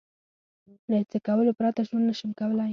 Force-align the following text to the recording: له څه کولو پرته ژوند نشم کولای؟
له 0.89 0.97
څه 1.11 1.17
کولو 1.27 1.51
پرته 1.59 1.81
ژوند 1.87 2.05
نشم 2.09 2.29
کولای؟ 2.39 2.69